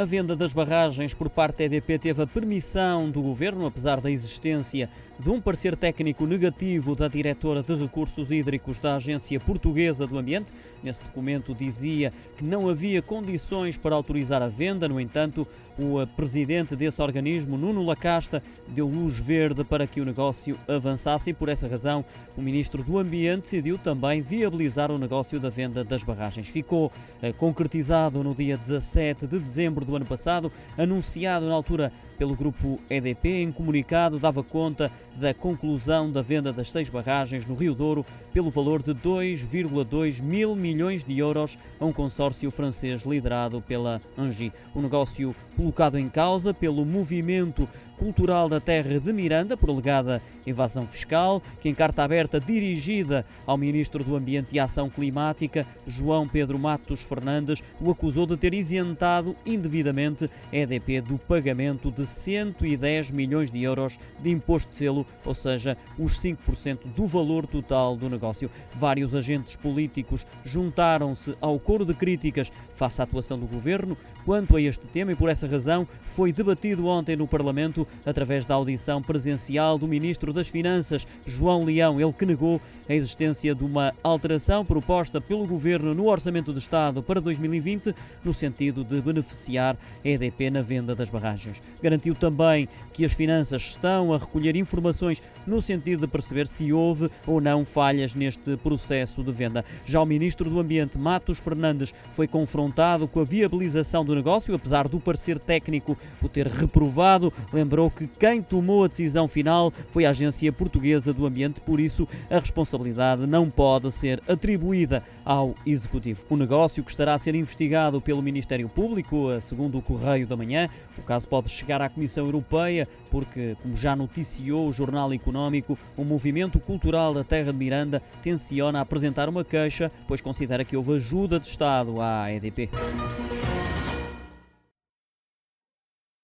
[0.00, 4.10] A venda das barragens por parte da EDP teve a permissão do governo, apesar da
[4.10, 4.88] existência
[5.18, 10.54] de um parecer técnico negativo da diretora de recursos hídricos da Agência Portuguesa do Ambiente.
[10.82, 15.46] Nesse documento dizia que não havia condições para autorizar a venda, no entanto,
[15.78, 21.34] o presidente desse organismo, Nuno Lacasta, deu luz verde para que o negócio avançasse e,
[21.34, 22.04] por essa razão,
[22.36, 26.48] o ministro do Ambiente decidiu também viabilizar o negócio da venda das barragens.
[26.48, 26.90] Ficou
[27.22, 32.78] eh, concretizado no dia 17 de dezembro do ano passado, anunciado na altura pelo grupo
[32.88, 38.04] EDP, em comunicado dava conta da conclusão da venda das seis barragens no Rio Douro
[38.32, 44.52] pelo valor de 2,2 mil milhões de euros a um consórcio francês liderado pela Angie.
[44.74, 47.68] O negócio colocado em causa pelo movimento
[48.00, 53.58] cultural da terra de Miranda por alegada evasão fiscal, que em carta aberta dirigida ao
[53.58, 59.36] Ministro do Ambiente e Ação Climática, João Pedro Matos Fernandes, o acusou de ter isentado
[59.44, 65.34] indevidamente a EDP do pagamento de 110 milhões de euros de imposto de selo, ou
[65.34, 68.50] seja, os 5% do valor total do negócio.
[68.74, 74.60] Vários agentes políticos juntaram-se ao coro de críticas face à atuação do governo quanto a
[74.60, 79.78] este tema e por essa razão foi debatido ontem no Parlamento através da audição presencial
[79.78, 85.20] do Ministro das Finanças, João Leão, ele que negou a existência de uma alteração proposta
[85.20, 90.60] pelo Governo no Orçamento do Estado para 2020, no sentido de beneficiar a EDP na
[90.60, 91.62] venda das barragens.
[91.80, 97.08] Garantiu também que as finanças estão a recolher informações no sentido de perceber se houve
[97.26, 99.64] ou não falhas neste processo de venda.
[99.86, 104.88] Já o Ministro do Ambiente, Matos Fernandes, foi confrontado com a viabilização do negócio, apesar
[104.88, 107.32] do parecer técnico o ter reprovado.
[107.52, 112.08] Lembrou que quem tomou a decisão final foi a Agência Portuguesa do Ambiente, por isso
[112.28, 116.24] a responsabilidade não pode ser atribuída ao Executivo.
[116.28, 120.68] O negócio que estará a ser investigado pelo Ministério Público, segundo o Correio da Manhã,
[120.98, 126.04] o caso pode chegar à Comissão Europeia, porque, como já noticiou o Jornal Económico, o
[126.04, 131.38] movimento cultural da Terra de Miranda tenciona apresentar uma queixa, pois considera que houve ajuda
[131.38, 132.68] de Estado à EDP.